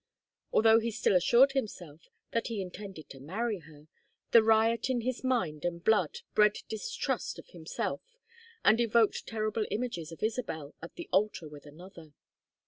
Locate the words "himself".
1.51-2.07, 7.49-8.01